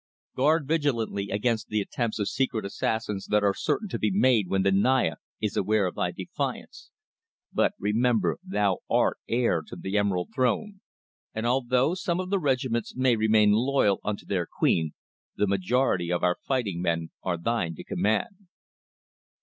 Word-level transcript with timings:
Guard 0.35 0.67
vigilantly 0.67 1.29
against 1.29 1.67
the 1.67 1.79
attempts 1.79 2.17
of 2.17 2.27
secret 2.27 2.65
assassins 2.65 3.27
that 3.27 3.43
are 3.43 3.53
certain 3.53 3.87
to 3.89 3.99
be 3.99 4.09
made 4.09 4.47
when 4.47 4.63
the 4.63 4.71
Naya 4.71 5.17
is 5.39 5.55
aware 5.55 5.85
of 5.85 5.93
thy 5.93 6.09
defiance, 6.09 6.89
but 7.53 7.73
remember 7.77 8.39
thou 8.43 8.79
art 8.89 9.19
heir 9.29 9.61
to 9.61 9.75
the 9.75 9.99
Emerald 9.99 10.29
Throne, 10.33 10.81
and 11.35 11.45
although 11.45 11.93
some 11.93 12.19
of 12.19 12.31
the 12.31 12.39
regiments 12.39 12.95
may 12.95 13.15
remain 13.15 13.51
loyal 13.51 13.99
unto 14.03 14.25
their 14.25 14.47
queen, 14.47 14.93
the 15.35 15.45
majority 15.45 16.11
of 16.11 16.23
our 16.23 16.37
fighting 16.47 16.81
men 16.81 17.11
are 17.21 17.37
thine 17.37 17.75
to 17.75 17.83
command." 17.83 18.47